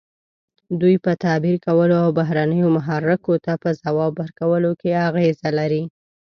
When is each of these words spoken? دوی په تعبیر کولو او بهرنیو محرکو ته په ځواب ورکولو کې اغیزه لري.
دوی 0.81 0.95
په 1.05 1.11
تعبیر 1.23 1.55
کولو 1.65 1.95
او 2.03 2.09
بهرنیو 2.19 2.73
محرکو 2.77 3.33
ته 3.45 3.53
په 3.63 3.69
ځواب 3.81 4.11
ورکولو 4.21 4.71
کې 4.79 5.01
اغیزه 5.09 5.49
لري. 5.59 5.83